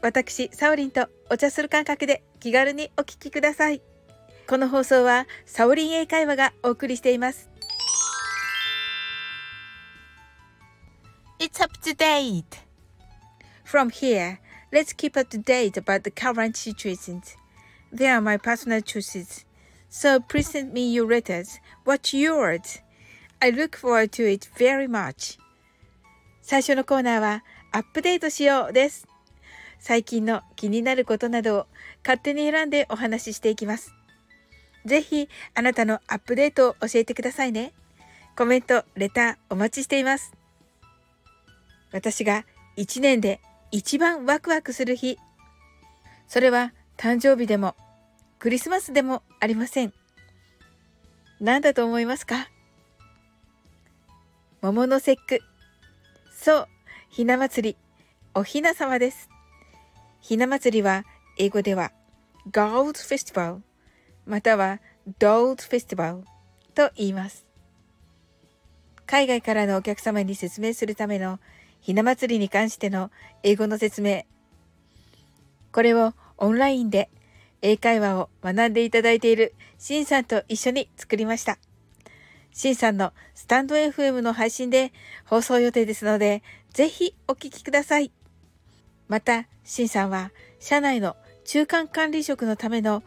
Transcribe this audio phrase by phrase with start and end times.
[0.00, 3.82] 私、サオリンとお茶する感覚で気軽にお聞きください。
[4.46, 7.50] この放送はサオリン英会話がお送りしています。
[11.40, 12.44] It's up to date!
[13.64, 14.38] From here,
[14.72, 17.36] let's keep up to date about the current situations.
[17.92, 19.44] They are my personal choices.
[19.90, 21.60] So please send me your letters.
[21.84, 22.82] What's yours?
[23.40, 25.38] I look forward to it very much.
[26.40, 29.07] 最初のコーナーはアップデートしようです。
[29.78, 31.66] 最近の気になることなどを
[32.04, 33.94] 勝手に選んでお話ししていきます。
[34.84, 37.72] ぜひあなたのアップデートを教えてくださいね。
[38.36, 40.32] コメント、レターお待ちしています。
[41.92, 42.44] 私が
[42.76, 45.18] 一年で一番ワクワクする日。
[46.26, 47.74] それは誕生日でも
[48.38, 49.92] クリスマスでもありません。
[51.40, 52.48] 何だと思いますか？
[54.60, 55.40] 桃の節句。
[56.32, 56.68] そう、
[57.10, 57.76] ひな祭り、
[58.34, 59.28] おひな様です。
[60.20, 61.04] ひな祭りは
[61.36, 61.92] 英語では
[62.50, 63.60] Gold Festival
[64.26, 64.80] または
[65.18, 66.22] Dold Festival
[66.74, 67.46] と言います。
[69.06, 71.40] 海外からのお客様に説明するための
[71.80, 73.10] ひな祭りに関しての
[73.42, 74.24] 英語の説明。
[75.72, 77.08] これをオンラインで
[77.62, 81.58] 英会話を学んでいただいているシンさんと一緒に作りました。
[82.52, 84.92] シンさんのスタンド FM の配信で
[85.24, 88.12] 放送予定ですので、ぜひお聞きください。
[89.08, 93.02] また、シンさんは社内の中間管理職のための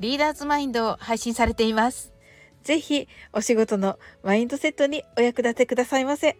[0.00, 2.12] リーダーズマインドを配信されています。
[2.62, 6.36] ぜひお仕事のマインドセットにお役立てくださいませ。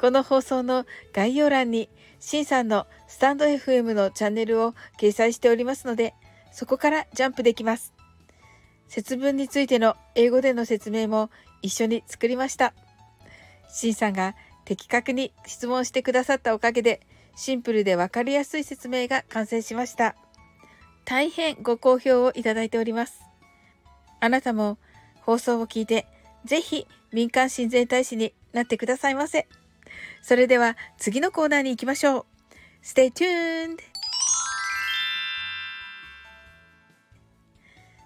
[0.00, 6.14] この放送の概要欄にシンさんのスタンド FM のチャンネルを掲載しておりますので、
[6.52, 7.92] そこからジャンプできます。
[8.86, 11.30] 節分についての英語での説明も
[11.62, 12.74] 一緒に作りました。
[13.68, 17.00] シンさんが的確に質問してくださったおかげで、
[17.38, 20.16] シンプルでわかりやすい説明が完成しました。
[21.04, 23.22] 大変ご好評をいただいております。
[24.18, 24.76] あなたも
[25.20, 26.08] 放送を聞いて、
[26.44, 29.46] ぜひ民間親善大使になってくださいませ。
[30.20, 32.26] それでは次のコーナーに行きましょう。
[32.82, 33.78] Stay tuned!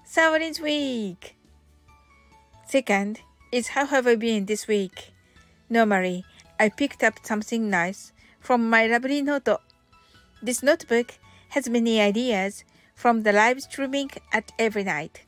[0.04, 1.16] Sawarin's Week
[2.69, 3.20] Second
[3.50, 5.14] is how have I been this week?
[5.70, 6.22] Normally,
[6.59, 9.60] I picked up something nice from my lovely note.
[10.42, 11.14] This notebook
[11.50, 12.64] has many ideas
[12.94, 15.26] from the live streaming at every night.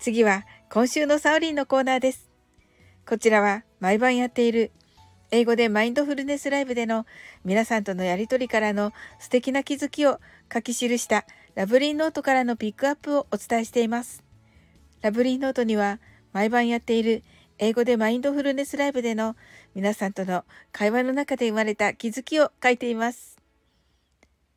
[0.00, 2.30] 次は今週のサウリンのコーナーです。
[3.06, 4.70] こちらは毎晩やっている
[5.30, 7.04] 英語でマインドフルネスライブでの
[7.44, 10.20] 皆さんとのやりとりからの素敵な気づきを
[10.52, 14.22] 書き記したラブリーノートからのピックアップをお伝えしています。
[15.02, 15.98] ラブリーノートには
[16.32, 17.24] 毎晩やっている
[17.58, 19.34] 英語でマインドフルネスライブでの
[19.74, 23.36] 皆さんとの会話の中で生まれた気づきを書いています。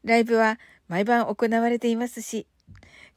[0.03, 2.45] ライブは毎晩行われていますし、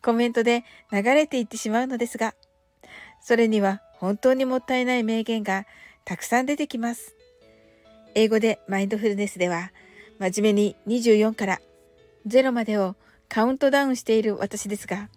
[0.02, 2.34] コメントで流れていってしまうのですが、
[3.20, 5.66] それには本当にもったいない名言が
[6.04, 7.14] たくさん出てきます。
[8.14, 9.70] 英語でマインドフルネスでは、
[10.18, 11.60] 真面目に24から
[12.26, 12.96] 0までを
[13.28, 15.10] カウントダウンしている私ですが、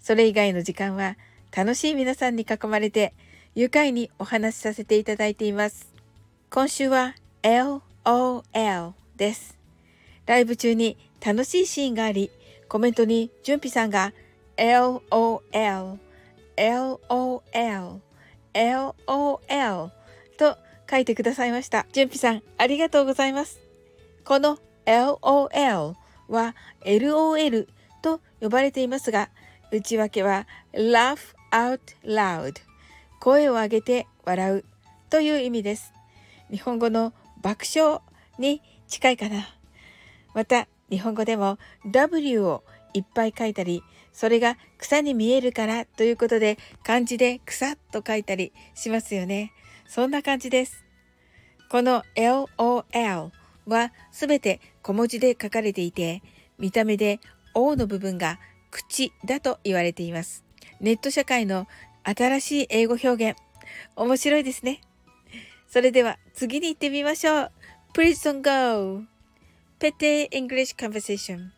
[0.00, 1.16] それ以外の時間は
[1.54, 3.14] 楽しい皆さんに囲まれて
[3.54, 5.92] 愉快にお話しさせていただいています。
[6.48, 9.58] 今週は LOL です。
[10.24, 12.30] ライブ中に楽しいシーンがあり、
[12.66, 14.14] コメントにじゅんぴさんが
[14.56, 15.98] LOL、
[16.56, 18.00] LOL、
[18.54, 19.90] LOL
[20.38, 20.56] と
[20.90, 21.86] 書いてくださいました。
[21.92, 23.60] じゅんぴさん、ありがとうございます。
[24.24, 25.94] この LOL
[26.28, 26.56] は
[26.86, 27.68] LOL
[28.00, 29.28] と呼ばれていますが、
[29.70, 32.71] 内訳は laugh out loud
[33.22, 34.64] 声を上げて笑う
[35.08, 35.92] という意味です。
[36.50, 38.00] 日本語の爆笑
[38.36, 39.46] に近いかな。
[40.34, 41.56] また、日本語でも
[41.88, 42.64] W を
[42.94, 49.52] いっぱい書いたり、それが草に見えるからということで漢字で草と書いたりしますよね。
[49.86, 50.84] そんな感じです。
[51.70, 53.30] この LOL
[53.68, 56.24] はすべて小文字で書かれていて、
[56.58, 57.20] 見た目で
[57.54, 58.40] O の部分が
[58.72, 60.44] 口だと言われています。
[60.80, 61.68] ネット社会の
[62.04, 63.38] 新しい英語表現。
[63.96, 64.80] 面白いですね。
[65.68, 67.52] それでは次に行ってみましょう。
[67.94, 69.04] Please don't go!
[69.78, 71.50] Petty English conversation.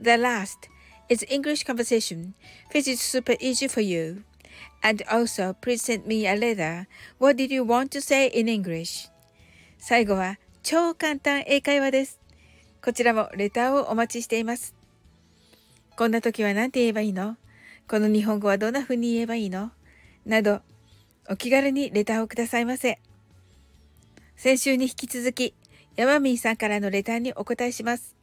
[0.00, 0.68] The last
[1.08, 2.34] is English conversation,
[2.72, 4.24] which is super easy for you.
[4.82, 6.86] And also, please send me a letter.
[7.18, 9.10] What did you want to say in English?
[9.78, 12.20] 最後は超簡単英会話です。
[12.82, 14.74] こちらもレターをお待ちしています。
[15.96, 17.36] こんな時は何て言えばいいの
[17.88, 19.70] この日本語はどんな風に言えばいいの？
[20.24, 20.60] など、
[21.28, 22.98] お気軽にレターをくださいませ。
[24.36, 25.54] 先週に引き続き、
[25.96, 28.16] ヤマミーさんからのレターにお答えします。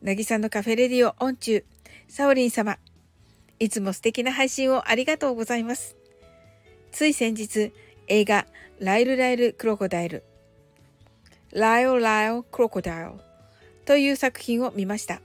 [0.00, 1.64] なぎさのカフェレディオオン中、
[2.08, 2.78] サオリン様、
[3.58, 5.96] いつも素敵な配信をありがとうございます。
[6.92, 7.72] つい先日、
[8.06, 8.46] 映画、
[8.80, 10.24] ライルライルクロコダイル、
[11.52, 13.12] ライオライオクロコダイル
[13.84, 15.20] という作品を見ました。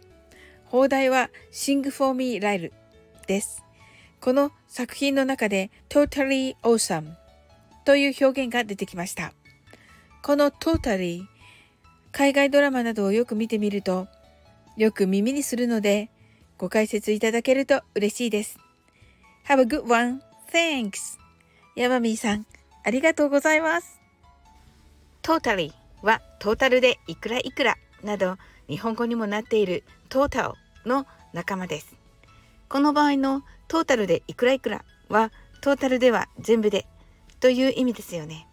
[0.66, 2.74] 放題は Sing for Me ライル
[3.26, 3.64] です。
[4.22, 7.14] この作品の中で Totally Awesome
[7.86, 9.34] という表現が出てきました。
[10.22, 11.26] この Totally
[12.12, 14.08] 海外ドラマなどをよく見てみると
[14.76, 16.10] よく耳にするので、
[16.58, 18.58] ご解説いただけると嬉しいです。
[19.48, 20.22] Have a good one.
[20.52, 21.20] Thanks.
[21.76, 22.46] ヤマミーさん、
[22.84, 24.00] ありがとうございます。
[25.22, 25.72] totally
[26.02, 28.38] はトータルでいくらいくらなど
[28.68, 30.44] 日本語にもなっているトータ
[30.84, 32.03] ルの仲間です。
[32.74, 35.32] この場合のトータルでいくらいくらは
[35.62, 36.88] トータルでは全部で
[37.40, 38.48] という意味ですよね。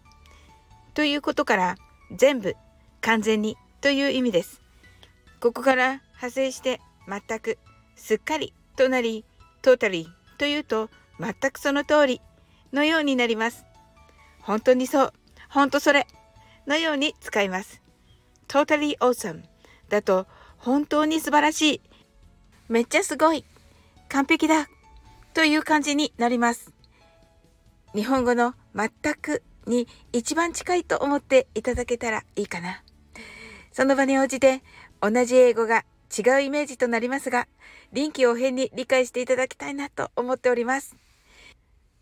[0.92, 1.76] ということから
[2.14, 2.54] 全部
[3.00, 4.60] 完全にという意味です。
[5.40, 7.56] ここから派生して全く
[7.96, 9.24] すっかりとなり
[9.62, 12.20] トータリーというと全くその通り
[12.74, 13.64] のようになります。
[14.42, 15.12] 本当にそう、
[15.48, 16.06] 本当それ
[16.66, 17.80] のように使います。
[18.48, 19.44] totally awesome
[19.88, 20.26] だと
[20.58, 21.80] 本当に素晴らしい、
[22.68, 23.46] めっちゃすごい、
[24.10, 24.68] 完璧だ
[25.34, 26.72] という感じになります。
[27.94, 32.82] 日本語の全くに一番近いと思っていただけたらいいかな。
[33.72, 34.62] その場に応じて
[35.00, 35.84] 同じ英語が
[36.16, 37.46] 違うイメージとなりますが、
[37.92, 40.96] 臨機応変に理解していただきたいなと思っております。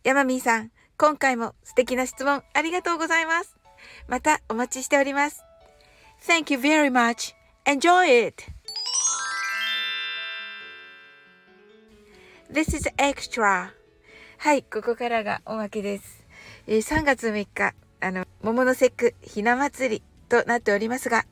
[0.03, 3.57] ヤマミーさん、今回も素敵な質問ありがとうございます。
[4.09, 5.43] またお待ちしております。
[6.27, 7.35] Thank you very much.
[7.67, 8.58] Enjoy it!
[12.51, 13.69] This is extra.
[14.39, 16.27] はい、ここからがおまけです。
[16.67, 21.27] えー、3月3日、あの、桃の節句ひな祭りとなっておりますが、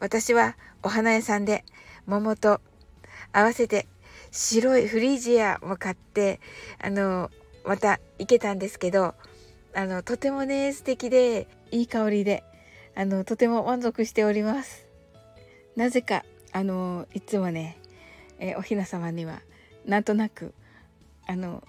[0.00, 1.64] 私はお花屋さんで
[2.04, 2.60] 桃と
[3.32, 3.88] 合わせて
[4.30, 6.40] 白いフリージアも買って、
[6.78, 7.30] あの、
[7.64, 9.14] また行けたんですけど、
[9.74, 12.44] あの、とてもね、素敵で、いい香りで、
[12.94, 14.86] あの、とても満足しております。
[15.74, 17.78] なぜか、あの、いつもね、
[18.38, 19.40] えおひな様には、
[19.88, 20.54] なんとなく、
[21.26, 21.64] あの、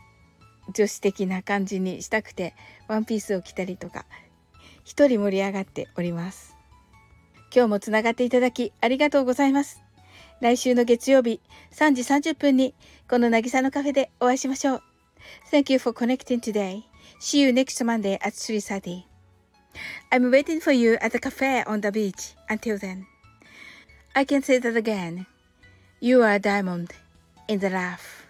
[0.74, 2.54] 女子的な感じにしたくて、
[2.88, 4.06] ワンピースを着たりとか、
[4.84, 6.56] 一人盛り上がっております。
[7.56, 9.82] 今日もつながっていただきありがとうございます。
[10.42, 12.76] 来週の月曜日3時30分に
[13.10, 14.84] この渚のカフェでお会いしましょう。
[15.52, 16.84] Thank you for connecting today.
[17.20, 19.04] See you next Monday at 3.30.
[20.12, 22.36] I'm waiting for you at the cafe on the beach.
[22.50, 23.06] Until then,
[24.14, 25.26] I can say that again.
[26.02, 26.94] You are a diamond
[27.50, 28.29] in the rough.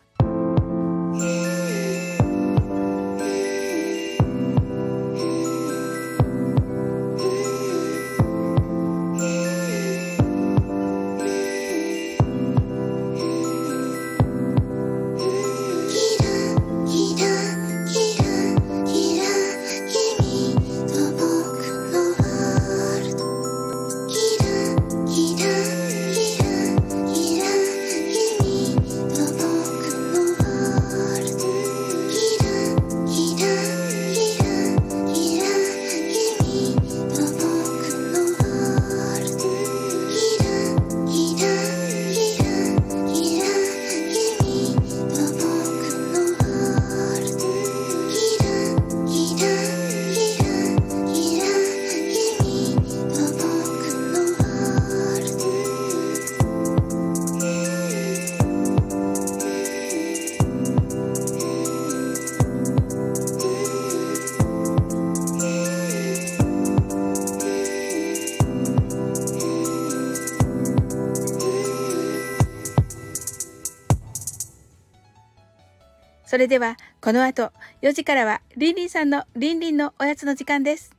[76.30, 80.96] それでは、この後、4時からは、リンリンさんのリンリンのおやつの時間です。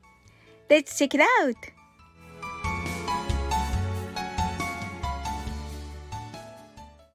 [0.68, 1.79] Let's check it out!